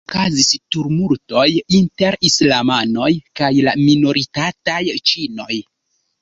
[0.03, 1.43] Baldaŭ okazis tumultoj
[1.79, 3.11] inter islamanoj
[3.41, 4.81] kaj la minoritataj
[5.13, 5.61] ĉinoj.